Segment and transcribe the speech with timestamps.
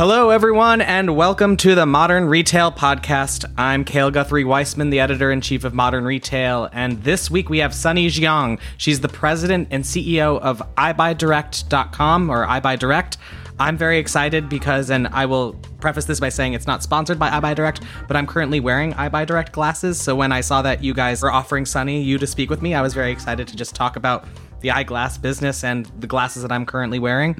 [0.00, 3.44] Hello, everyone, and welcome to the Modern Retail Podcast.
[3.58, 7.58] I'm Cale Guthrie Weissman, the editor in chief of Modern Retail, and this week we
[7.58, 8.58] have Sunny Jiang.
[8.78, 13.18] She's the president and CEO of EyeBuyDirect.com or EyeBuyDirect.
[13.58, 17.28] I'm very excited because, and I will preface this by saying it's not sponsored by
[17.28, 20.00] EyeBuyDirect, but I'm currently wearing EyeBuyDirect glasses.
[20.00, 22.72] So when I saw that you guys were offering Sunny you to speak with me,
[22.72, 24.24] I was very excited to just talk about
[24.62, 27.36] the eyeglass business and the glasses that I'm currently wearing.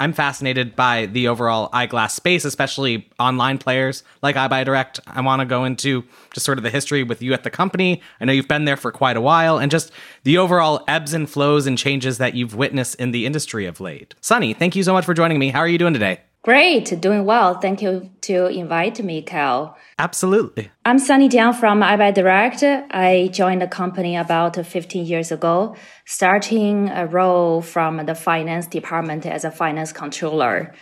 [0.00, 5.00] I'm fascinated by the overall eyeglass space, especially online players like EyeBuyDirect.
[5.06, 8.00] I want to go into just sort of the history with you at the company.
[8.18, 9.92] I know you've been there for quite a while, and just
[10.24, 14.14] the overall ebbs and flows and changes that you've witnessed in the industry of late.
[14.22, 15.50] Sunny, thank you so much for joining me.
[15.50, 16.20] How are you doing today?
[16.42, 17.60] Great, doing well.
[17.60, 19.76] Thank you to invite me, Cal.
[19.98, 20.70] Absolutely.
[20.86, 22.86] I'm Sunny Jiang from EyeBuyDirect.
[22.90, 25.76] I joined the company about 15 years ago,
[26.06, 30.72] starting a role from the finance department as a finance controller.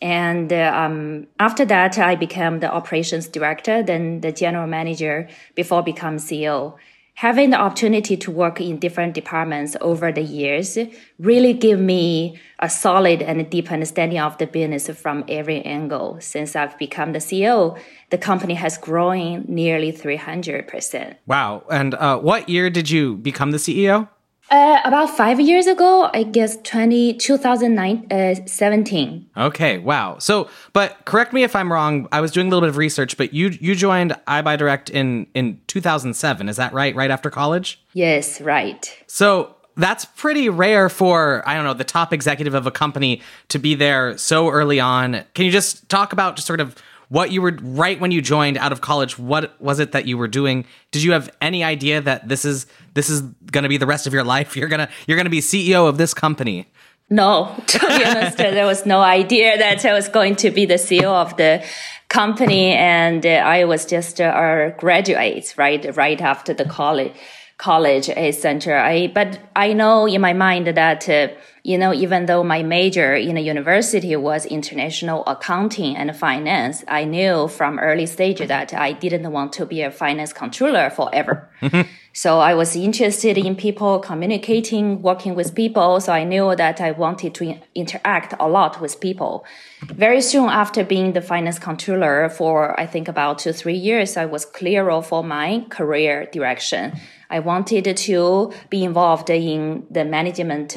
[0.00, 6.20] And um, after that, I became the operations director, then the general manager before becoming
[6.20, 6.76] CEO
[7.18, 10.78] having the opportunity to work in different departments over the years
[11.18, 16.16] really give me a solid and deep understanding of the business from every angle.
[16.20, 17.76] Since I've become the CEO,
[18.10, 21.16] the company has grown nearly 300%.
[21.26, 21.64] Wow.
[21.68, 24.08] And uh, what year did you become the CEO?
[24.50, 29.30] Uh, about five years ago, I guess 20, 2017.
[29.36, 30.16] Uh, okay, wow.
[30.18, 32.08] So, but correct me if I'm wrong.
[32.12, 35.60] I was doing a little bit of research, but you you joined EyeBuyDirect in in
[35.66, 36.48] 2007.
[36.48, 36.96] Is that right?
[36.96, 37.82] Right after college?
[37.92, 38.96] Yes, right.
[39.06, 43.58] So that's pretty rare for I don't know the top executive of a company to
[43.58, 45.24] be there so early on.
[45.34, 46.74] Can you just talk about just sort of
[47.08, 50.18] what you were right when you joined out of college what was it that you
[50.18, 50.64] were doing?
[50.90, 54.06] Did you have any idea that this is this is going to be the rest
[54.06, 54.56] of your life?
[54.56, 56.66] You're going to you're going to be ceo of this company.
[57.10, 60.74] No to be honest there was no idea that i was going to be the
[60.74, 61.64] ceo of the
[62.10, 67.12] company and uh, i was just uh, a graduate right right after the college
[67.58, 71.28] college a center i but i know in my mind that uh,
[71.68, 77.04] you know, even though my major in the university was international accounting and finance, I
[77.04, 81.50] knew from early stage that I didn't want to be a finance controller forever.
[82.14, 86.00] so I was interested in people communicating, working with people.
[86.00, 89.44] So I knew that I wanted to interact a lot with people.
[89.82, 94.24] Very soon after being the finance controller for, I think about two, three years, I
[94.24, 96.98] was clear for my career direction.
[97.30, 100.76] I wanted to be involved in the management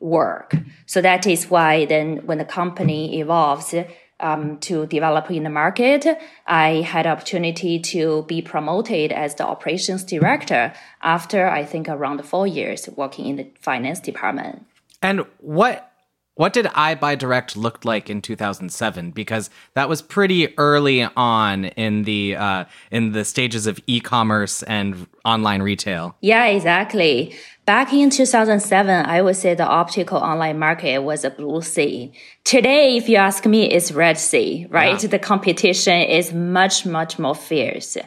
[0.00, 0.56] work.
[0.86, 3.74] So that is why then when the company evolves
[4.18, 6.06] um, to develop in the market,
[6.46, 10.72] I had opportunity to be promoted as the operations director
[11.02, 14.66] after I think around four years working in the finance department.
[15.02, 15.89] And what
[16.40, 19.10] what did EyeBuyDirect look like in 2007?
[19.10, 25.06] Because that was pretty early on in the uh, in the stages of e-commerce and
[25.26, 26.16] online retail.
[26.22, 27.36] Yeah, exactly.
[27.66, 32.14] Back in 2007, I would say the optical online market was a blue sea.
[32.44, 35.00] Today, if you ask me, it's red sea, right?
[35.02, 35.10] Yeah.
[35.10, 37.98] The competition is much, much more fierce.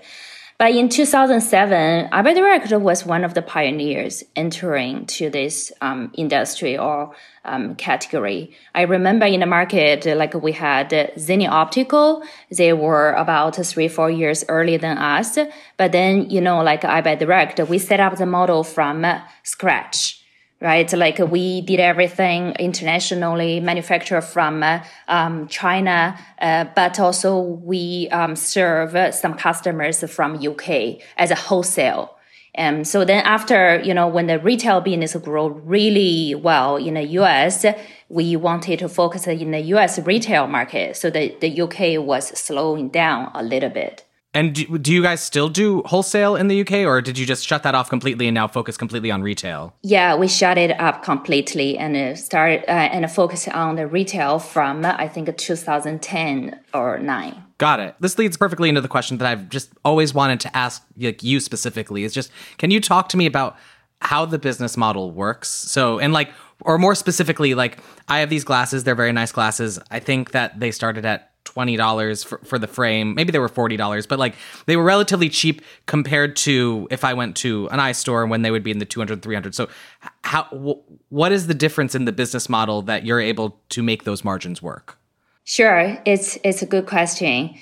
[0.64, 7.14] But in 2007, EyeBuyDirect was one of the pioneers entering to this um, industry or
[7.44, 8.56] um, category.
[8.74, 12.24] I remember in the market, like we had Zenni Optical.
[12.50, 15.38] They were about three, four years earlier than us.
[15.76, 19.06] But then, you know, like EyeBuyDirect, we set up the model from
[19.44, 20.23] scratch
[20.64, 20.92] right?
[20.94, 28.36] Like we did everything internationally, manufacture from uh, um, China, uh, but also we um,
[28.36, 32.16] serve some customers from UK as a wholesale.
[32.56, 37.04] And so then after, you know, when the retail business grew really well in the
[37.20, 37.66] US,
[38.10, 40.96] we wanted to focus in the US retail market.
[40.96, 44.06] So the, the UK was slowing down a little bit.
[44.36, 47.46] And do, do, you guys still do wholesale in the UK, or did you just
[47.46, 49.76] shut that off completely and now focus completely on retail?
[49.84, 54.40] Yeah, we shut it up completely and uh, start uh, and focus on the retail
[54.40, 57.44] from I think 2010 or nine.
[57.60, 57.96] Got it.
[58.00, 61.40] This leads perfectly into the question that I've just always wanted to ask like you
[61.40, 62.04] specifically.
[62.04, 63.56] Is just can you talk to me about
[64.02, 65.50] how the business model works?
[65.50, 66.32] So and like
[66.62, 67.78] or more specifically, like
[68.08, 68.84] I have these glasses.
[68.84, 69.80] They're very nice glasses.
[69.92, 73.16] I think that they started at twenty dollars for, for the frame.
[73.16, 74.36] Maybe they were forty dollars, but like
[74.66, 78.52] they were relatively cheap compared to if I went to an eye store when they
[78.52, 79.70] would be in the 200 300 So
[80.24, 80.44] how
[81.10, 84.62] what is the difference in the business model that you're able to make those margins
[84.62, 84.98] work?
[85.44, 87.56] Sure, it's it's a good question.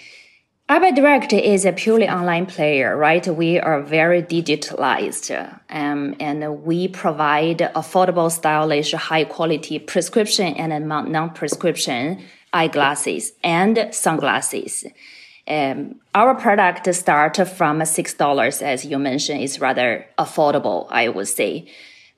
[0.69, 3.27] EyeBuyDirect is a purely online player, right?
[3.27, 5.29] We are very digitalized,
[5.69, 14.85] um, and we provide affordable, stylish, high quality prescription and non-prescription eyeglasses and sunglasses.
[15.47, 20.87] Um, our product start from six dollars, as you mentioned, is rather affordable.
[20.89, 21.67] I would say.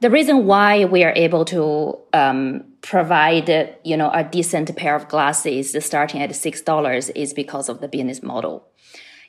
[0.02, 5.08] The reason why we are able to um, provide, you know, a decent pair of
[5.08, 8.68] glasses starting at six dollars is because of the business model.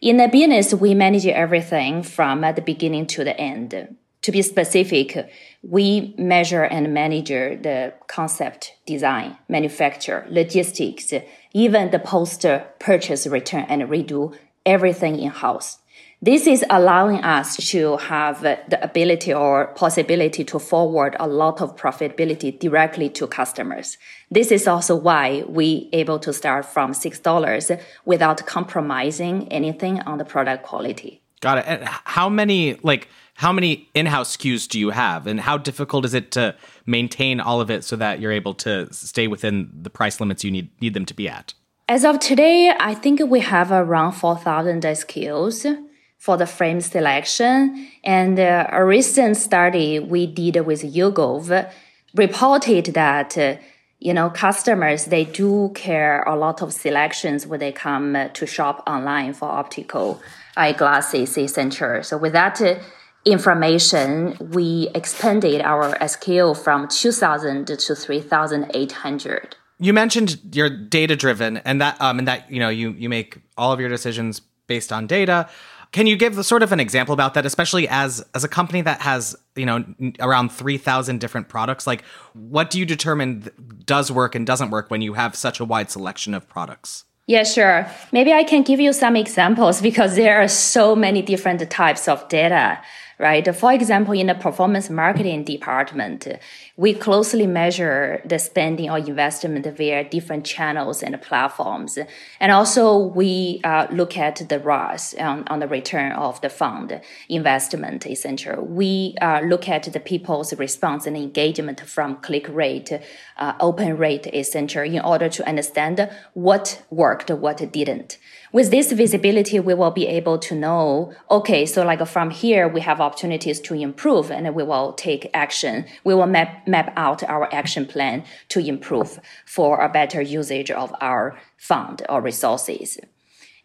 [0.00, 3.96] In the business, we manage everything from the beginning to the end.
[4.24, 5.30] To be specific,
[5.62, 11.12] we measure and manage the concept, design, manufacture, logistics,
[11.52, 12.46] even the post
[12.78, 14.34] purchase return and redo
[14.64, 15.76] everything in house.
[16.22, 21.76] This is allowing us to have the ability or possibility to forward a lot of
[21.76, 23.98] profitability directly to customers.
[24.30, 30.24] This is also why we able to start from $6 without compromising anything on the
[30.24, 31.20] product quality.
[31.42, 31.64] Got it.
[31.66, 36.14] And how many like how many in-house SKUs do you have and how difficult is
[36.14, 36.54] it to
[36.86, 40.50] maintain all of it so that you're able to stay within the price limits you
[40.50, 41.54] need need them to be at?
[41.88, 45.84] As of today, I think we have around 4,000 SKUs
[46.16, 47.88] for the frame selection.
[48.02, 51.70] And uh, a recent study we did with YouGov
[52.14, 53.56] reported that, uh,
[53.98, 58.82] you know, customers, they do care a lot of selections when they come to shop
[58.86, 60.22] online for optical
[60.56, 62.02] eyeglasses, etc.
[62.02, 62.76] So with that uh,
[63.24, 69.56] information, we expanded our SKU from 2,000 to 3,800.
[69.78, 73.38] You mentioned you're data driven and that, um, and that, you know, you, you make
[73.56, 75.48] all of your decisions based on data.
[75.92, 79.00] Can you give sort of an example about that, especially as as a company that
[79.02, 79.84] has you know
[80.18, 81.86] around three thousand different products?
[81.86, 83.48] Like, what do you determine
[83.86, 87.04] does work and doesn't work when you have such a wide selection of products?
[87.28, 87.86] Yeah, sure.
[88.12, 92.28] Maybe I can give you some examples because there are so many different types of
[92.28, 92.80] data
[93.18, 93.54] right?
[93.54, 96.26] For example, in the performance marketing department,
[96.76, 101.98] we closely measure the spending or investment via different channels and platforms.
[102.40, 107.00] And also we uh, look at the ROAS on, on, the return of the fund
[107.28, 108.58] investment, essentially.
[108.60, 112.92] We uh, look at the people's response and engagement from click rate,
[113.36, 118.18] uh, open rate, essentially, in order to understand what worked, what didn't
[118.54, 122.82] with this visibility, we will be able to know, okay, so like from here, we
[122.82, 125.86] have opportunities to improve and we will take action.
[126.04, 130.94] We will map, map out our action plan to improve for a better usage of
[131.00, 132.98] our fund or resources.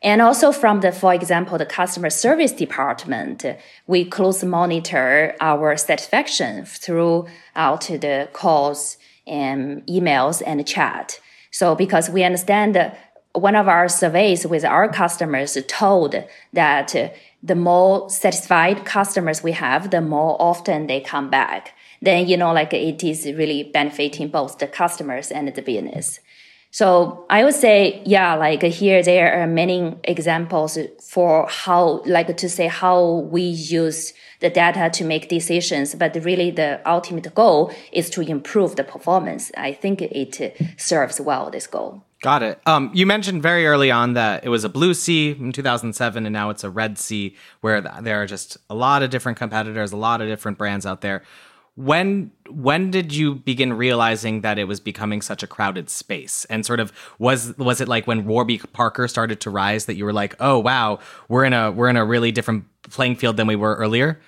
[0.01, 3.46] And also from the, for example, the customer service department,
[3.86, 8.98] we close monitor our satisfaction throughout the calls
[9.28, 11.19] and emails and chat.
[11.51, 12.96] So because we understand
[13.34, 16.16] one of our surveys with our customers told
[16.54, 17.13] that
[17.44, 21.74] the more satisfied customers we have, the more often they come back.
[22.01, 26.19] Then, you know, like it is really benefiting both the customers and the business.
[26.72, 32.48] So I would say, yeah, like here, there are many examples for how, like to
[32.48, 38.10] say how we use the data to make decisions, but really the ultimate goal is
[38.12, 39.51] to improve the performance.
[39.57, 42.04] I think it serves well this goal.
[42.22, 42.60] Got it.
[42.66, 46.34] Um, you mentioned very early on that it was a blue sea in 2007, and
[46.34, 49.98] now it's a red sea, where there are just a lot of different competitors, a
[49.98, 51.24] lot of different brands out there.
[51.79, 56.43] When when did you begin realizing that it was becoming such a crowded space?
[56.49, 60.03] And sort of was was it like when Warby Parker started to rise that you
[60.03, 63.48] were like, oh wow, we're in a we're in a really different playing field than
[63.48, 64.19] we were earlier?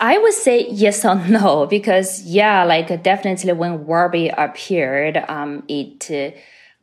[0.00, 6.10] I would say yes or no because yeah, like definitely when Warby appeared, um, it.
[6.10, 6.38] Uh,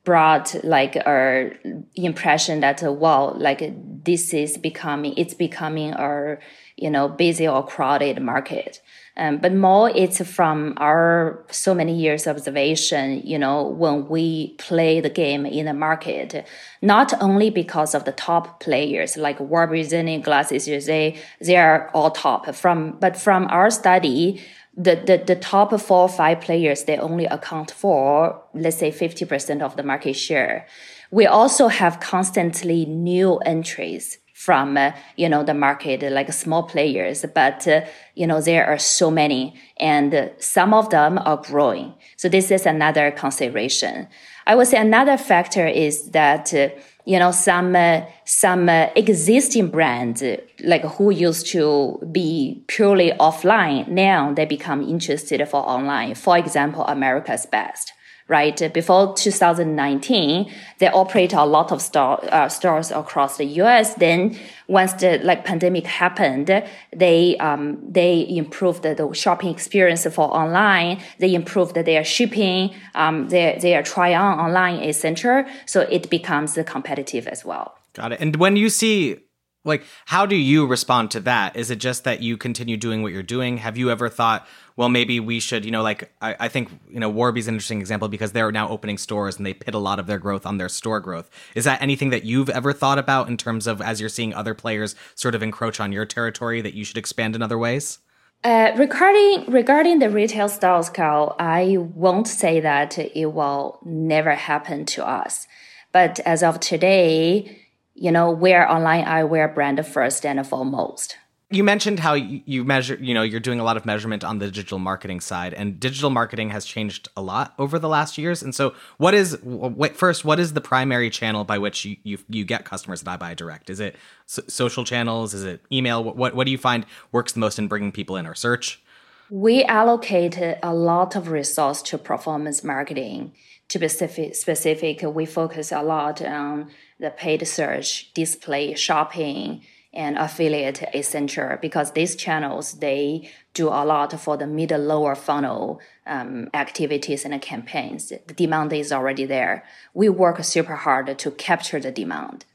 [0.08, 1.52] brought like a
[1.96, 2.90] impression that uh,
[3.34, 3.62] like
[4.06, 6.38] this is becoming it's becoming a
[6.78, 8.82] you know busy or crowded market
[9.18, 15.02] um, but more it's from our so many years observation you know when we play
[15.02, 16.46] the game in the market.
[16.82, 22.12] Not only because of the top players like Warby Zenni glasses they they are all
[22.12, 22.54] top.
[22.56, 24.42] From but from our study
[24.78, 29.64] the, the, the top four or five players, they only account for, let's say, 50%
[29.64, 30.68] of the market share.
[31.10, 37.26] We also have constantly new entries from, uh, you know, the market, like small players,
[37.34, 37.82] but, uh,
[38.14, 41.92] you know, there are so many and uh, some of them are growing.
[42.18, 44.08] So this is another consideration.
[44.46, 46.70] I would say another factor is that, uh,
[47.04, 50.24] you know, some, uh, some uh, existing brands,
[50.64, 56.14] like who used to be purely offline, now they become interested for online.
[56.14, 57.92] For example, America's Best
[58.28, 58.74] right?
[58.74, 63.96] Before 2019, they operate a lot of store, uh, stores across the U.S.
[63.96, 66.64] Then once the like pandemic happened,
[66.96, 71.02] they um, they improved the, shopping experience for online.
[71.20, 75.50] They improved their shipping, um, their their try on online etc.
[75.66, 77.78] So it becomes competitive as well.
[77.94, 78.20] Got it.
[78.20, 79.18] And when you see
[79.64, 83.12] like how do you respond to that is it just that you continue doing what
[83.12, 86.48] you're doing have you ever thought well maybe we should you know like i, I
[86.48, 89.76] think you know warby's an interesting example because they're now opening stores and they pit
[89.76, 92.72] a lot of their growth on their store growth is that anything that you've ever
[92.72, 96.06] thought about in terms of as you're seeing other players sort of encroach on your
[96.06, 98.00] territory that you should expand in other ways
[98.44, 104.86] uh, regarding regarding the retail stores, Carl, I won't say that it will never happen
[104.86, 105.48] to us.
[105.92, 107.66] But as of today,
[107.96, 111.18] you know, we're online eyewear brand first and foremost.
[111.50, 114.48] You mentioned how you measure, you know, you're doing a lot of measurement on the
[114.48, 118.44] digital marketing side, and digital marketing has changed a lot over the last years.
[118.44, 120.26] And so, what is wait, first?
[120.26, 123.70] What is the primary channel by which you you, you get customers that EyeBuyDirect?
[123.70, 125.34] Is it so- social channels?
[125.34, 126.04] Is it email?
[126.04, 128.82] What, what what do you find works the most in bringing people in, or search?
[129.30, 133.34] We allocated a lot of resource to performance marketing.
[133.70, 139.62] To be specific, specific, we focus a lot on the paid search, display, shopping,
[139.98, 145.82] and affiliate essential because these channels they do a lot for the middle lower funnel
[146.06, 148.10] um, activities and campaigns.
[148.10, 149.66] The demand is already there.
[149.96, 152.46] We work super hard to capture the demand.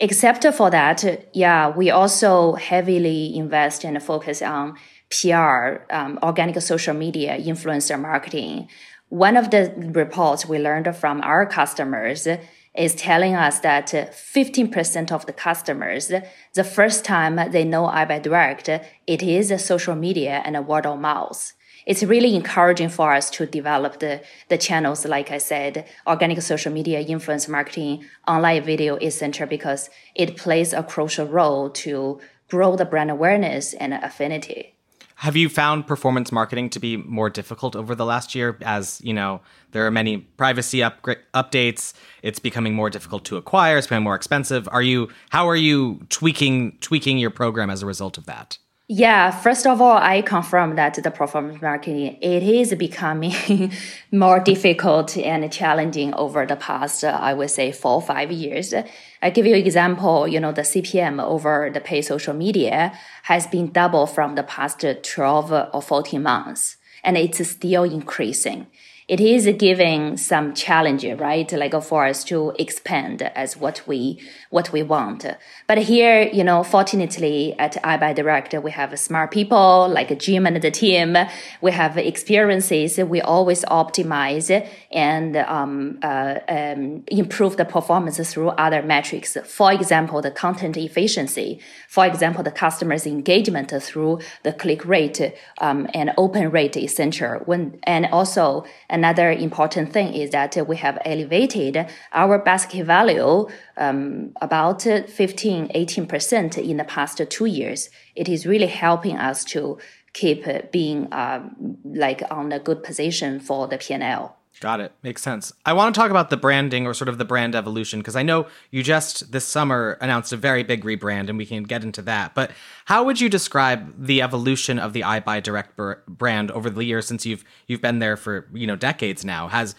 [0.00, 4.76] Except for that yeah we also heavily invest and focus on
[5.08, 8.68] pr um, organic social media influencer marketing.
[9.08, 12.26] One of the reports we learned from our customers
[12.74, 16.10] is telling us that 15% of the customers,
[16.54, 21.52] the first time they know EyeBuyDirect, it is social media and word of mouth.
[21.84, 26.72] It's really encouraging for us to develop the, the channels, like I said, organic social
[26.72, 32.84] media, influence marketing, online video essential because it plays a crucial role to grow the
[32.84, 34.76] brand awareness and affinity.
[35.22, 39.14] Have you found performance marketing to be more difficult over the last year as, you
[39.14, 41.92] know, there are many privacy updates,
[42.24, 44.68] it's becoming more difficult to acquire, it's becoming more expensive.
[44.72, 48.58] Are you how are you tweaking tweaking your program as a result of that?
[48.88, 53.72] Yeah, first of all, I confirm that the performance marketing it is becoming
[54.12, 58.74] more difficult and challenging over the past, uh, I would say, four or five years.
[59.22, 60.26] I give you an example.
[60.26, 64.84] You know, the CPM over the paid social media has been double from the past
[65.02, 68.66] twelve or fourteen months, and it's still increasing
[69.12, 71.52] it is giving some challenge, right?
[71.52, 75.26] Like for us to expand as what we what we want.
[75.66, 80.70] But here, you know, fortunately at EyeBuyDirect, we have smart people like Jim and the
[80.70, 81.18] team.
[81.60, 82.96] We have experiences.
[82.96, 84.48] We always optimize
[84.90, 89.36] and um, uh, um, improve the performance through other metrics.
[89.44, 91.60] For example, the content efficiency.
[91.86, 95.20] For example, the customer's engagement through the click rate
[95.58, 97.40] um, and open rate essential.
[97.44, 98.64] When and also
[99.02, 106.56] Another important thing is that we have elevated our basket value um, about 15, 18%
[106.56, 107.90] in the past two years.
[108.14, 109.78] It is really helping us to
[110.12, 114.36] keep being um, like on a good position for the P&L.
[114.62, 114.92] Got it.
[115.02, 115.52] Makes sense.
[115.66, 118.22] I want to talk about the branding or sort of the brand evolution because I
[118.22, 122.00] know you just this summer announced a very big rebrand and we can get into
[122.02, 122.36] that.
[122.36, 122.52] But
[122.84, 127.44] how would you describe the evolution of the EyeBuyDirect brand over the years since you've
[127.66, 129.48] you've been there for, you know, decades now?
[129.48, 129.74] Has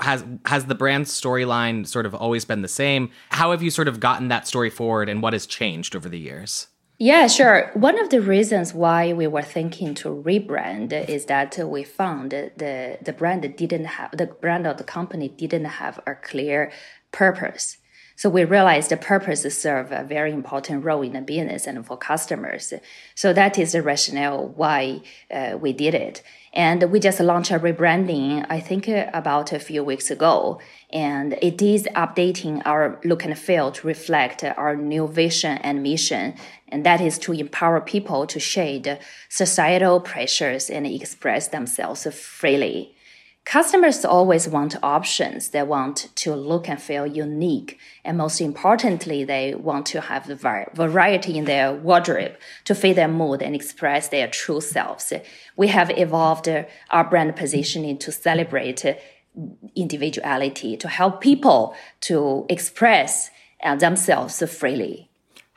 [0.00, 3.12] has has the brand storyline sort of always been the same?
[3.30, 6.18] How have you sort of gotten that story forward and what has changed over the
[6.18, 6.66] years?
[7.00, 7.70] Yeah, sure.
[7.74, 12.98] One of the reasons why we were thinking to rebrand is that we found the
[13.00, 16.72] the brand didn't have the brand of the company didn't have a clear
[17.12, 17.78] purpose.
[18.16, 21.96] So we realized the purpose serve a very important role in the business and for
[21.96, 22.74] customers.
[23.14, 26.24] So that is the rationale why uh, we did it.
[26.52, 30.60] And we just launched a rebranding, I think about a few weeks ago.
[30.90, 36.34] And it is updating our look and feel to reflect our new vision and mission.
[36.68, 42.94] And that is to empower people to shade societal pressures and express themselves freely.
[43.48, 45.48] Customers always want options.
[45.48, 47.78] They want to look and feel unique.
[48.04, 50.36] And most importantly, they want to have the
[50.74, 52.36] variety in their wardrobe
[52.66, 55.14] to fit their mood and express their true selves.
[55.56, 56.46] We have evolved
[56.90, 58.84] our brand positioning to celebrate
[59.74, 63.30] individuality, to help people to express
[63.62, 65.07] uh, themselves freely.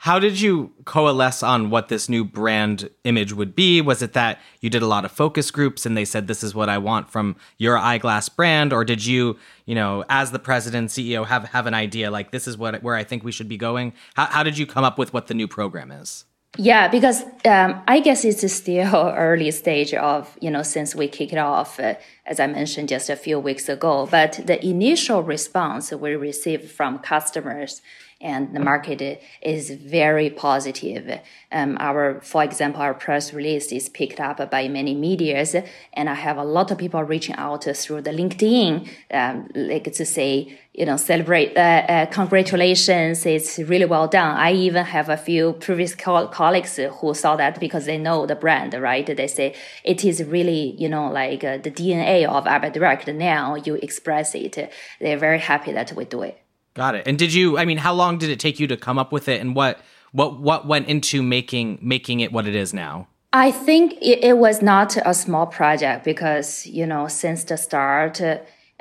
[0.02, 3.80] How did you coalesce on what this new brand image would be?
[3.80, 6.56] Was it that you did a lot of focus groups and they said, this is
[6.56, 8.72] what I want from your eyeglass brand?
[8.72, 12.48] Or did you, you know, as the president, CEO, have, have an idea like this
[12.48, 13.92] is what, where I think we should be going?
[14.14, 16.24] How, how did you come up with what the new program is?
[16.58, 21.34] Yeah, because um, I guess it's still early stage of, you know, since we kicked
[21.34, 21.94] off, uh,
[22.26, 24.06] as I mentioned just a few weeks ago.
[24.10, 27.80] But the initial response we received from customers
[28.22, 31.20] and the market is very positive.
[31.50, 35.56] Um, our, for example, our press release is picked up by many medias,
[35.92, 40.06] and I have a lot of people reaching out through the LinkedIn, um, like to
[40.06, 44.36] say, you know, celebrate, uh, uh, congratulations, it's really well done.
[44.36, 48.34] I even have a few previous co- colleagues who saw that because they know the
[48.34, 49.04] brand, right?
[49.04, 53.14] They say it is really, you know, like uh, the DNA of EyeBuyDirect.
[53.14, 54.72] Now you express it.
[54.98, 56.42] They're very happy that we do it.
[56.74, 57.06] Got it.
[57.06, 57.58] And did you?
[57.58, 59.78] I mean, how long did it take you to come up with it, and what
[60.12, 63.08] what what went into making making it what it is now?
[63.34, 68.22] I think it, it was not a small project because you know since the start.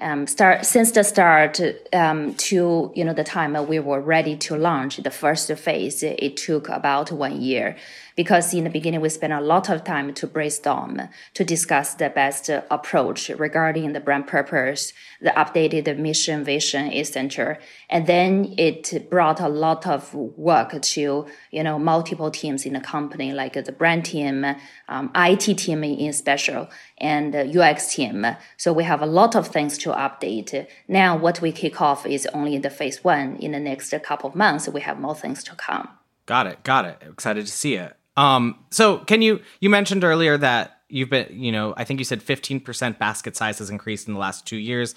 [0.02, 1.62] Um, start since the start
[1.94, 6.38] um, to you know the time we were ready to launch the first phase, it
[6.38, 7.78] took about one year
[8.16, 11.02] because in the beginning we spent a lot of time to brainstorm
[11.34, 17.58] to discuss the best approach regarding the brand purpose the updated mission vision etc
[17.90, 22.80] and then it brought a lot of work to you know multiple teams in the
[22.80, 24.46] company like the brand team
[24.88, 28.26] um, it team in special and ux team.
[28.58, 30.68] So we have a lot of things to update.
[30.88, 33.38] Now what we kick off is only in the phase one.
[33.38, 35.90] In the next couple of months we have more things to come.
[36.26, 37.02] Got it got it.
[37.06, 41.52] Excited to see it um, so can you you mentioned earlier that you've been you
[41.52, 44.94] know I think you said 15% basket size has increased in the last 2 years.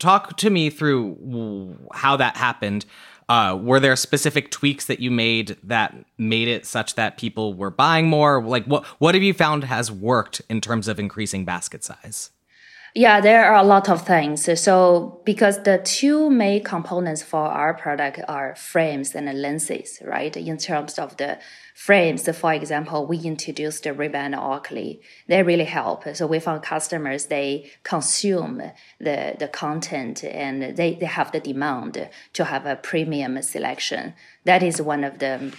[0.00, 2.84] Talk to me through how that happened.
[3.28, 7.70] Uh, were there specific tweaks that you made that made it such that people were
[7.70, 8.42] buying more?
[8.42, 12.30] Like what what have you found has worked in terms of increasing basket size?
[12.94, 14.48] Yeah, there are a lot of things.
[14.60, 20.34] So because the two main components for our product are frames and lenses, right?
[20.36, 21.38] In terms of the
[21.74, 25.00] frames, for example, we introduced the Ray-Ban Oakley.
[25.28, 26.04] They really help.
[26.16, 28.62] So we found customers, they consume
[28.98, 34.14] the, the content and they, they have the demand to have a premium selection.
[34.44, 35.54] That is one of the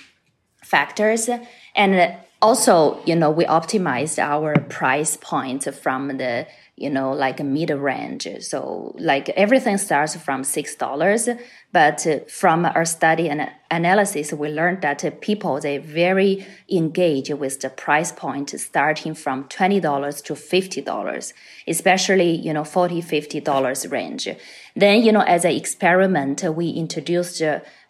[0.70, 1.30] factors.
[1.76, 6.48] And also, you know, we optimized our price point from the
[6.80, 8.26] you know, like a mid range.
[8.40, 11.40] So like everything starts from $6,
[11.74, 17.70] but from our study and analysis, we learned that people, they very engage with the
[17.70, 21.34] price point starting from $20 to $50,
[21.68, 24.30] especially, you know, $40, $50 range.
[24.74, 27.42] Then, you know, as an experiment, we introduced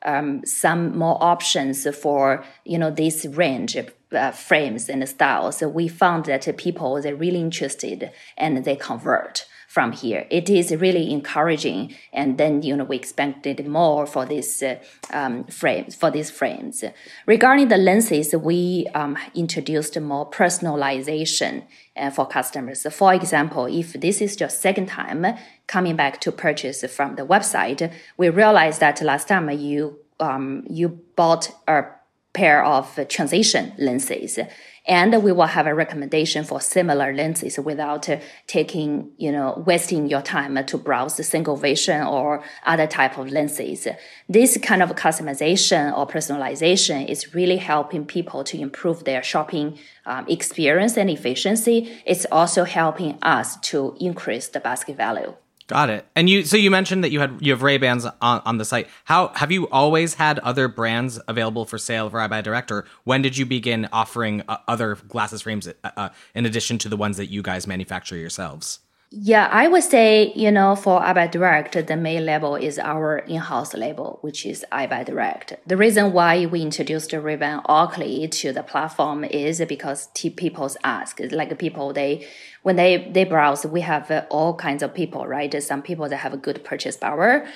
[0.04, 3.78] um, some more options for, you know, this range
[4.12, 9.46] uh, frames and styles, so we found that people they're really interested and they convert
[9.70, 10.26] from here.
[10.32, 14.80] It is really encouraging, and then you know we expected more for this uh,
[15.14, 16.84] um, frames for these frames.
[17.28, 22.88] Regarding the lenses, we um, introduced more personalization uh, for customers.
[22.92, 27.94] For example, if this is your second time coming back to purchase from the website,
[28.18, 31.84] we realized that last time you um, you bought a
[32.34, 34.40] pair of transition lenses.
[34.88, 38.10] And we will have a recommendation for similar lenses without
[38.48, 43.88] taking you know wasting your time to browse single vision or other type of lenses.
[44.28, 50.26] This kind of customization or personalization is really helping people to improve their shopping um,
[50.28, 52.02] experience and efficiency.
[52.06, 55.36] It's also helping us to increase the basket value
[55.70, 56.08] Got it.
[56.16, 58.66] And you, so you mentioned that you had you have Ray Bans on, on the
[58.66, 58.88] site.
[59.06, 63.38] How have you always had other brands available for sale for EyeBuyDirect, or when did
[63.38, 67.28] you begin offering uh, other glasses frames uh, uh, in addition to the ones that
[67.28, 68.80] you guys manufacture yourselves?
[69.12, 74.20] Yeah, I would say, you know, for EyeBuyDirect, the main label is our in-house label,
[74.22, 75.58] which is EyeBuyDirect.
[75.66, 81.58] The reason why we introduced Ray-Ban Oakley to the platform is because people ask, like
[81.58, 82.28] people, they,
[82.62, 85.52] when they, they browse, we have all kinds of people, right?
[85.64, 87.48] Some people that have a good purchase power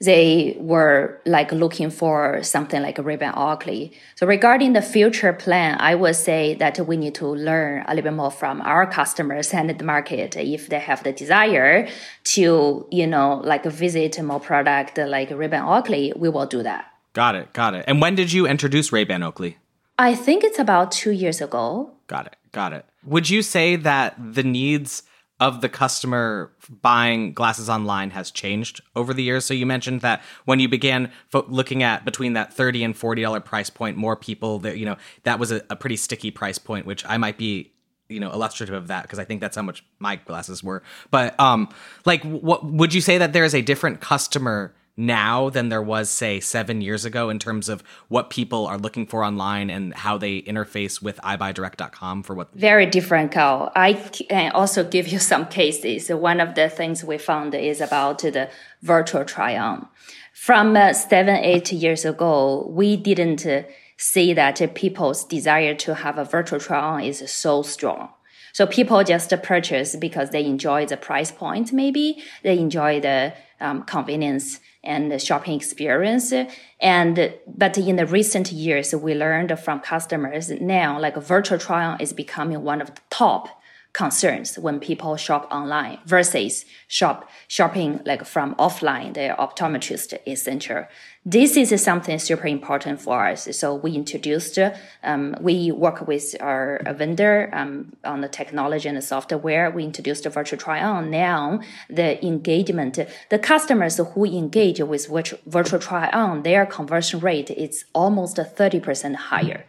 [0.00, 3.92] they were like looking for something like a Ray-Ban Oakley.
[4.14, 8.10] So regarding the future plan, I would say that we need to learn a little
[8.10, 11.88] bit more from our customers and the market if they have the desire
[12.24, 16.92] to, you know, like visit more product like Ray-Ban Oakley, we will do that.
[17.12, 17.52] Got it.
[17.52, 17.84] Got it.
[17.88, 19.58] And when did you introduce Ray-Ban Oakley?
[19.98, 21.90] I think it's about two years ago.
[22.06, 22.36] Got it.
[22.52, 22.84] Got it.
[23.04, 25.02] Would you say that the needs
[25.40, 29.44] of the customer buying glasses online has changed over the years.
[29.44, 33.22] So you mentioned that when you began fo- looking at between that thirty and forty
[33.22, 36.58] dollar price point, more people that you know that was a, a pretty sticky price
[36.58, 37.72] point, which I might be
[38.08, 40.82] you know illustrative of that because I think that's how much my glasses were.
[41.10, 41.68] But um,
[42.04, 46.10] like, what would you say that there is a different customer now than there was
[46.10, 50.18] say seven years ago in terms of what people are looking for online and how
[50.18, 53.70] they interface with EyeBuyDirect.com for what very different Carl.
[53.76, 56.08] I can also give you some cases.
[56.10, 58.50] One of the things we found is about the
[58.82, 59.88] virtual try on.
[60.34, 63.62] From uh, seven, eight years ago, we didn't uh,
[63.96, 68.10] see that people's desire to have a virtual try on is so strong.
[68.52, 73.84] So people just purchase because they enjoy the price point, maybe they enjoy the um,
[73.84, 76.32] convenience and the shopping experience.
[76.80, 82.12] And but in the recent years, we learned from customers now, like virtual on is
[82.12, 83.57] becoming one of the top
[83.92, 90.84] concerns when people shop online versus shop shopping like from offline the optometrist essential
[91.28, 93.54] this is something super important for us.
[93.54, 94.58] So we introduced
[95.02, 99.70] um, we work with our vendor um, on the technology and the software.
[99.70, 101.10] We introduced virtual try on.
[101.10, 102.98] Now the engagement
[103.28, 109.14] the customers who engage with virtual, virtual try on their conversion rate is almost 30%
[109.16, 109.66] higher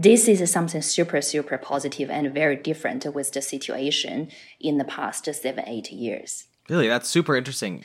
[0.00, 4.28] this is something super, super positive and very different with the situation
[4.60, 6.44] in the past seven, eight years.
[6.68, 6.86] Really?
[6.86, 7.84] That's super interesting.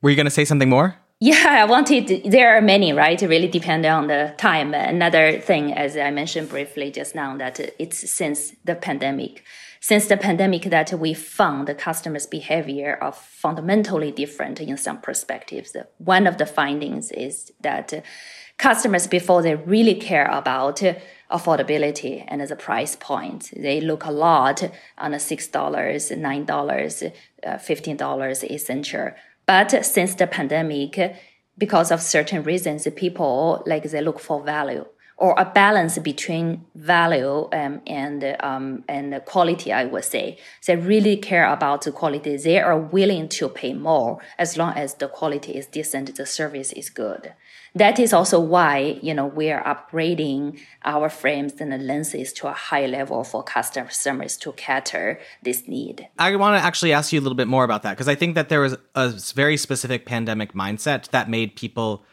[0.00, 0.96] Were you going to say something more?
[1.20, 3.22] Yeah, I wanted, there are many, right?
[3.22, 4.74] It really depends on the time.
[4.74, 9.44] Another thing, as I mentioned briefly just now, that it's since the pandemic.
[9.78, 15.76] Since the pandemic that we found the customers' behavior are fundamentally different in some perspectives.
[15.98, 18.04] One of the findings is that
[18.58, 20.82] customers, before they really care about
[21.32, 23.50] affordability and the price point.
[23.56, 24.62] They look a lot
[24.98, 27.12] on the $6, $9,
[27.44, 29.10] uh, $15 essential.
[29.46, 31.16] But since the pandemic,
[31.58, 34.84] because of certain reasons, people like they look for value
[35.16, 39.72] or a balance between value um, and um, and quality.
[39.72, 42.36] I would say they really care about the quality.
[42.36, 46.72] They are willing to pay more as long as the quality is decent, the service
[46.72, 47.34] is good
[47.74, 52.48] that is also why you know we are upgrading our frames and the lenses to
[52.48, 56.08] a high level for customers to cater this need.
[56.18, 58.34] I want to actually ask you a little bit more about that because I think
[58.34, 62.04] that there was a very specific pandemic mindset that made people.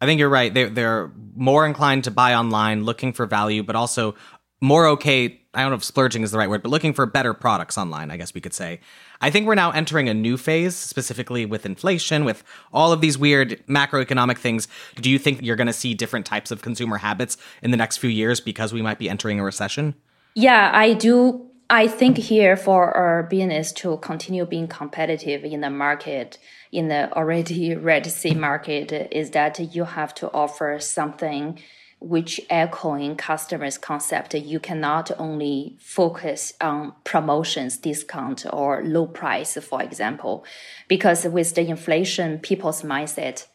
[0.00, 0.54] I think you're right.
[0.54, 4.14] They're, they're more inclined to buy online, looking for value, but also
[4.60, 5.40] more okay.
[5.54, 8.10] I don't know if splurging is the right word, but looking for better products online,
[8.10, 8.80] I guess we could say.
[9.20, 13.18] I think we're now entering a new phase, specifically with inflation, with all of these
[13.18, 14.68] weird macroeconomic things.
[14.96, 17.96] Do you think you're going to see different types of consumer habits in the next
[17.96, 19.94] few years because we might be entering a recession?
[20.34, 21.46] Yeah, I do.
[21.70, 26.38] I think here for our business to continue being competitive in the market,
[26.72, 31.58] in the already Red Sea market, is that you have to offer something
[32.00, 39.82] which echoing customers concept you cannot only focus on promotions discount or low price for
[39.82, 40.44] example
[40.86, 43.46] because with the inflation people's mindset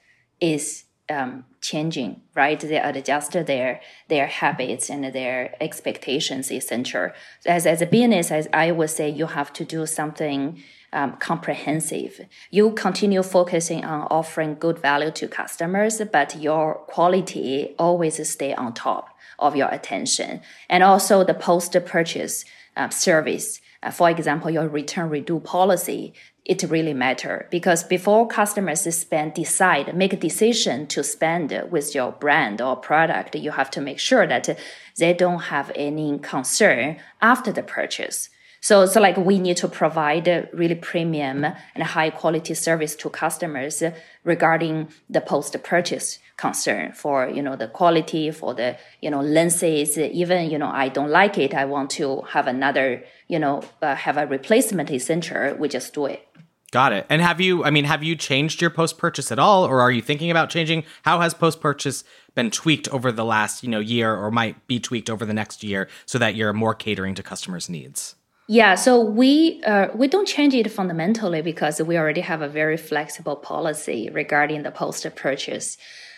[0.42, 2.60] is um, changing right?
[2.60, 7.12] They adjust their their habits and their expectations essential
[7.46, 10.62] as, as a business as i would say you have to do something
[10.94, 12.22] um, comprehensive.
[12.52, 18.74] You continue focusing on offering good value to customers, but your quality always stay on
[18.74, 20.42] top of your attention.
[20.70, 22.46] And also the post purchase
[22.78, 23.60] uh, service.
[23.82, 26.14] Uh, for example, your return redo policy,
[26.46, 32.12] it really matter because before customers spend, decide, make a decision to spend with your
[32.12, 34.58] brand or product, you have to make sure that
[34.98, 38.30] they don't have any concern after the purchase.
[38.64, 43.10] So, so like we need to provide a really premium and high quality service to
[43.10, 43.84] customers
[44.24, 49.98] regarding the post purchase concern for, you know, the quality for the, you know, lenses.
[49.98, 51.54] Even, you know, I don't like it.
[51.54, 55.56] I want to have another, you know, uh, have a replacement essential.
[55.56, 56.26] We just do it.
[56.72, 57.06] Got it.
[57.10, 59.92] And have you, I mean, have you changed your post purchase at all, or are
[59.92, 60.86] you thinking about changing?
[61.02, 64.80] How has post purchase been tweaked over the last, you know, year, or might be
[64.80, 68.16] tweaked over the next year, so that you're more catering to customers' needs?
[68.48, 72.76] Yeah, so we uh, we don't change it fundamentally because we already have a very
[72.76, 75.78] flexible policy regarding the post purchase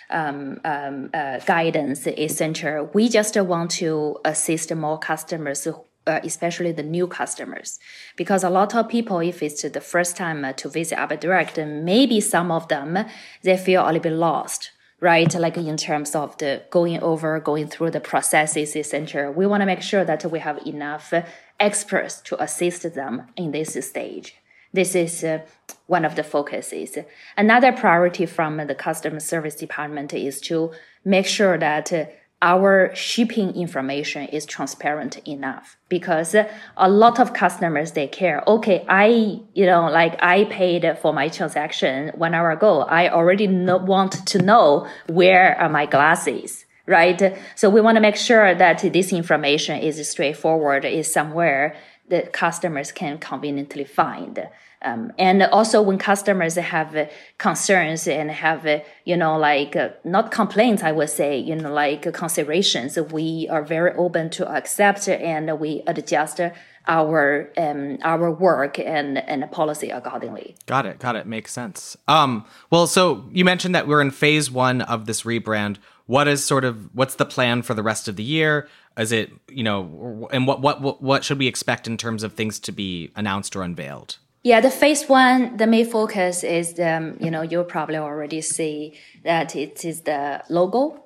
[0.09, 2.89] um, um, uh, guidance essential.
[2.93, 5.67] We just want to assist more customers.
[6.07, 7.79] Uh, especially the new customers,
[8.15, 12.21] because a lot of people, if it's the first time uh, to visit EyeBuyDirect, maybe
[12.21, 13.07] some of them
[13.41, 14.69] they feel a little bit lost
[15.01, 15.33] right?
[15.35, 19.31] Like in terms of the going over, going through the processes, etc.
[19.31, 21.13] We want to make sure that we have enough
[21.59, 24.35] experts to assist them in this stage.
[24.73, 25.39] This is uh,
[25.87, 26.97] one of the focuses.
[27.37, 30.71] Another priority from the customer service department is to
[31.05, 32.05] make sure that uh,
[32.41, 39.39] our shipping information is transparent enough because a lot of customers they care okay i
[39.53, 44.37] you know like i paid for my transaction one hour ago i already want to
[44.37, 49.79] know where are my glasses right so we want to make sure that this information
[49.79, 51.75] is straightforward is somewhere
[52.07, 54.47] that customers can conveniently find
[54.85, 60.91] um, and also when customers have concerns and have, you know, like not complaints, I
[60.91, 66.39] would say, you know, like considerations, we are very open to accept and we adjust
[66.87, 70.55] our um, our work and and policy accordingly.
[70.67, 70.99] Got it.
[70.99, 71.25] Got it.
[71.25, 71.97] Makes sense.
[72.07, 75.77] Um, well, so you mentioned that we're in phase one of this rebrand.
[76.07, 78.67] What is sort of what's the plan for the rest of the year?
[78.97, 82.59] Is it you know, and what what what should we expect in terms of things
[82.59, 84.17] to be announced or unveiled?
[84.43, 88.93] Yeah, the phase one, the main focus is, um, you know, you'll probably already see
[89.23, 91.05] that it is the logo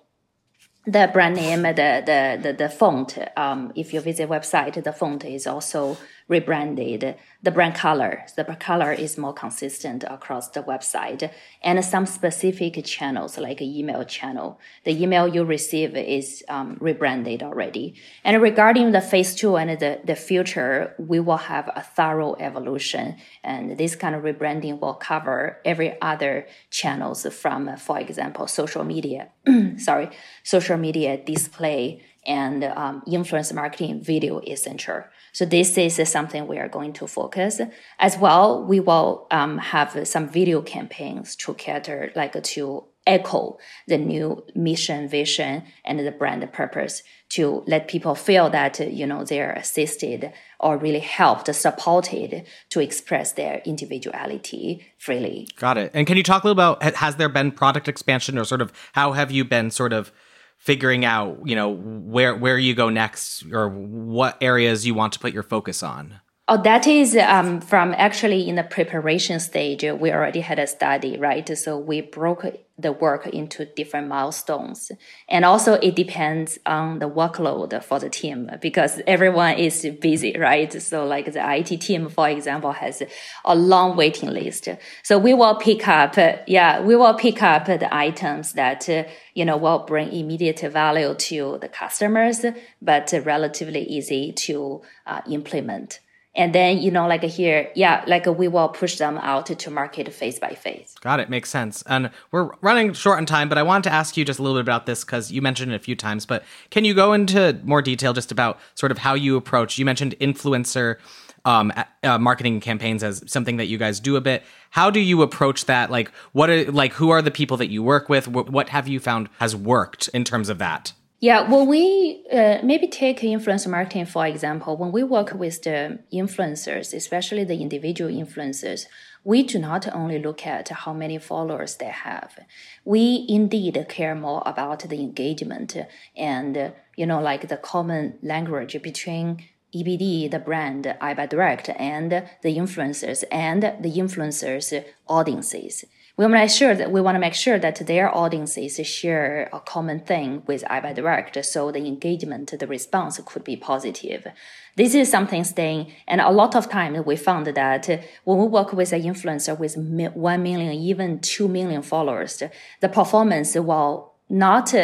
[0.86, 3.18] the brand name, the the the, the font.
[3.38, 5.98] Um, if you visit website, the font is also
[6.30, 7.16] rebranded.
[7.42, 11.30] The brand color, the brand color is more consistent across the website,
[11.62, 14.60] and some specific channels like email channel.
[14.86, 17.96] The email you receive is um, rebranded already.
[18.24, 23.18] And regarding the phase two and the the future, we will have a thorough evolution,
[23.44, 29.30] and this kind of rebranding will cover every other channels from, for example, social media.
[29.78, 30.10] sorry,
[30.44, 35.04] social media display and um, influence marketing video is essential.
[35.32, 37.62] So this is something we are going to focus
[38.00, 38.64] as well.
[38.64, 45.08] We will um, have some video campaigns to cater like to echo the new mission,
[45.08, 50.78] vision, and the brand purpose to let people feel that you know they're assisted or
[50.78, 55.48] really helped, supported to express their individuality freely.
[55.56, 55.92] Got it.
[55.94, 58.72] And can you talk a little about has there been product expansion or sort of
[58.94, 60.12] how have you been sort of
[60.60, 65.20] figuring out, you know, where where you go next or what areas you want to
[65.20, 66.20] put your focus on?
[66.52, 69.84] Oh, that is um, from actually in the preparation stage.
[69.84, 71.48] We already had a study, right?
[71.56, 72.44] So we broke
[72.76, 74.92] the work into different milestones.
[75.28, 80.74] And also it depends on the workload for the team because everyone is busy, right?
[80.82, 83.04] So like the IT team, for example, has
[83.46, 84.70] a long waiting list.
[85.04, 86.16] So we will pick up,
[86.48, 88.90] yeah, we will pick up the items that,
[89.36, 92.44] you know, will bring immediate value to the customers,
[92.82, 96.00] but relatively easy to uh, implement.
[96.36, 100.14] And then, you know, like here, yeah, like we will push them out to market
[100.14, 100.96] phase by phase.
[101.02, 101.30] Got it.
[101.30, 101.84] Makes sense.
[101.88, 104.58] And we're running short on time, but I wanted to ask you just a little
[104.58, 106.26] bit about this because you mentioned it a few times.
[106.26, 109.78] But can you go into more detail just about sort of how you approach?
[109.80, 110.98] You mentioned influencer
[111.46, 114.44] um, uh, marketing campaigns as something that you guys do a bit.
[114.70, 115.90] How do you approach that?
[115.90, 118.28] Like, what are like who are the people that you work with?
[118.28, 120.94] What, what have you found has worked in terms of that?
[121.22, 126.00] Yeah, when we uh, maybe take influencer marketing for example, when we work with the
[126.14, 128.86] influencers, especially the individual influencers,
[129.26, 132.40] we do not only look at how many followers they have.
[132.86, 135.76] We indeed care more about the engagement
[136.16, 139.44] and, you know, like the common language between
[139.76, 145.84] EBD, the brand, EyeBuyDirect, and the influencers and the influencers' audiences
[146.20, 149.50] we want to make sure that we want to make sure that their audiences share
[149.54, 154.28] a common thing with EyeBuyDirect, so the engagement, the response could be positive.
[154.76, 158.74] This is something staying, and a lot of times we found that when we work
[158.74, 162.44] with an influencer with one million, even two million followers,
[162.82, 164.76] the performance will not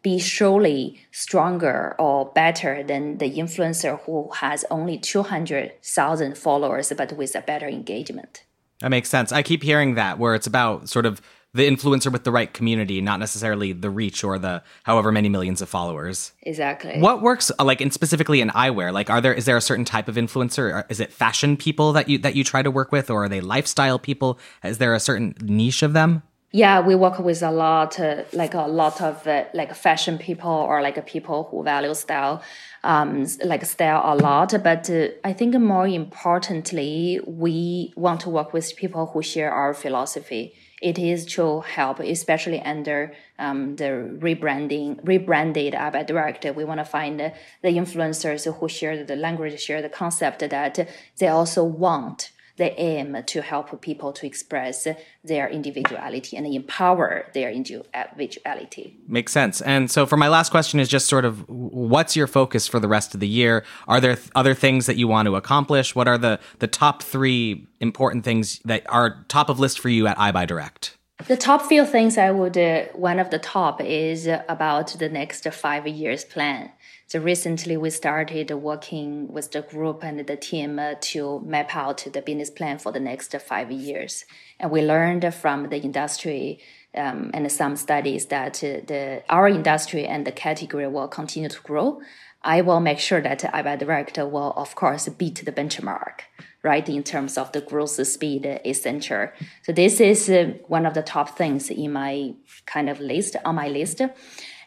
[0.00, 7.34] be surely stronger or better than the influencer who has only 200,000 followers but with
[7.34, 8.43] a better engagement.
[8.80, 9.32] That makes sense.
[9.32, 11.20] I keep hearing that where it's about sort of
[11.54, 15.62] the influencer with the right community, not necessarily the reach or the however many millions
[15.62, 16.32] of followers.
[16.42, 16.98] Exactly.
[16.98, 18.92] What works uh, like in specifically in eyewear?
[18.92, 20.84] Like are there is there a certain type of influencer?
[20.90, 23.40] Is it fashion people that you that you try to work with or are they
[23.40, 24.38] lifestyle people?
[24.64, 26.24] Is there a certain niche of them?
[26.56, 30.52] Yeah, we work with a lot, uh, like a lot of uh, like fashion people
[30.52, 32.42] or like people who value style,
[32.84, 34.54] um, like style a lot.
[34.62, 39.74] But uh, I think more importantly, we want to work with people who share our
[39.74, 40.54] philosophy.
[40.80, 46.54] It is to help, especially under um, the rebranding, rebranded EyeBuyDirect.
[46.54, 50.88] We want to find the influencers who share the language, share the concept that
[51.18, 54.86] they also want they aim to help people to express
[55.24, 58.96] their individuality and empower their individuality.
[59.08, 59.60] Makes sense.
[59.60, 62.88] And so, for my last question, is just sort of what's your focus for the
[62.88, 63.64] rest of the year?
[63.88, 65.94] Are there th- other things that you want to accomplish?
[65.94, 70.06] What are the the top three important things that are top of list for you
[70.06, 70.92] at EyeBuyDirect?
[71.26, 75.48] The top few things I would, uh, one of the top is about the next
[75.52, 76.70] five years plan.
[77.06, 82.06] So recently we started working with the group and the team uh, to map out
[82.12, 84.24] the business plan for the next five years.
[84.58, 86.60] And we learned from the industry
[86.94, 91.60] um, and some studies that uh, the our industry and the category will continue to
[91.60, 92.00] grow.
[92.42, 96.20] I will make sure that EyeBuyDirect will, of course, beat the benchmark
[96.64, 96.88] right?
[96.88, 99.28] In terms of the growth speed, essential.
[99.62, 102.32] So this is uh, one of the top things in my
[102.64, 104.00] kind of list on my list.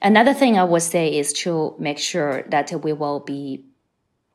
[0.01, 3.65] Another thing I would say is to make sure that we will be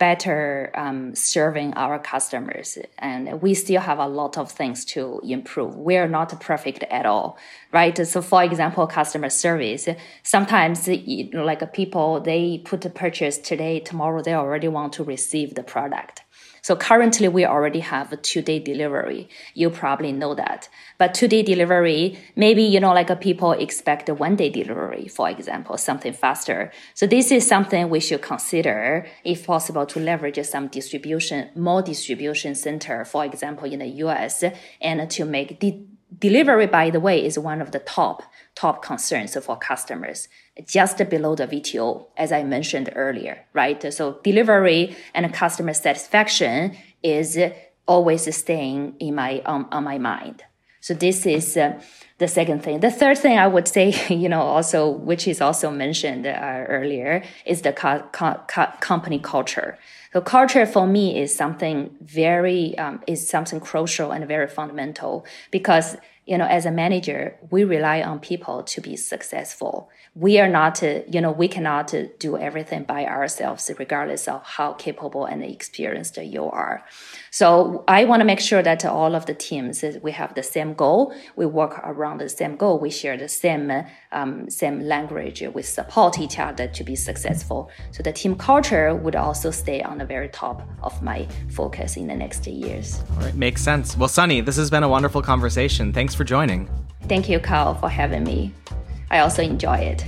[0.03, 2.77] better um, serving our customers.
[2.99, 5.77] And we still have a lot of things to improve.
[5.77, 7.39] We are not perfect at all,
[7.71, 7.97] right?
[7.97, 9.89] So, for example, customer service.
[10.25, 10.89] Sometimes,
[11.33, 16.23] like people, they put a purchase today, tomorrow they already want to receive the product.
[16.63, 19.29] So currently we already have a two day delivery.
[19.53, 20.69] You probably know that.
[20.97, 25.09] But two day delivery, maybe, you know, like uh, people expect a one day delivery,
[25.09, 26.71] for example, something faster.
[26.95, 32.55] So this is something we should consider if possible to leverage some distribution, more distribution
[32.55, 34.45] center, for example, in the US
[34.81, 35.81] and to make the
[36.17, 38.23] delivery, by the way, is one of the top
[38.55, 40.29] top concerns for customers
[40.67, 43.93] just below the VTO, as I mentioned earlier, right?
[43.93, 47.39] So delivery and customer satisfaction is
[47.87, 50.45] always staying in my on, on my mind.
[50.81, 51.81] So this is uh,
[52.19, 52.81] the second thing.
[52.81, 57.23] The third thing I would say, you know, also which is also mentioned uh, earlier,
[57.47, 58.41] is the co- co-
[58.81, 59.79] company culture.
[60.13, 65.97] So culture for me is something very um, is something crucial and very fundamental because
[66.25, 69.91] you know, as a manager, we rely on people to be successful.
[70.15, 75.25] We are not, you know, we cannot do everything by ourselves, regardless of how capable
[75.25, 76.85] and experienced you are.
[77.31, 80.75] So I want to make sure that all of the teams we have the same
[80.75, 81.15] goal.
[81.37, 82.79] We work around the same goal.
[82.79, 83.73] We share the same
[84.13, 85.43] um, same language.
[85.55, 87.71] We support each other to be successful.
[87.91, 92.07] So the team culture would also stay on the very top of my focus in
[92.07, 93.03] the next years.
[93.13, 93.97] All right, makes sense.
[93.97, 95.93] Well, Sunny, this has been a wonderful conversation.
[95.93, 96.69] Thanks for joining.
[97.09, 98.53] Thank you, Carl, for having me.
[99.11, 100.05] I also enjoy it.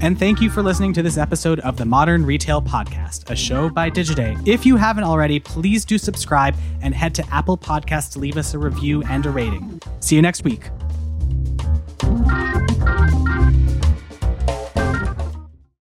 [0.00, 3.68] And thank you for listening to this episode of the Modern Retail Podcast, a show
[3.68, 4.46] by Digiday.
[4.46, 8.54] If you haven't already, please do subscribe and head to Apple Podcasts to leave us
[8.54, 9.80] a review and a rating.
[9.98, 10.70] See you next week.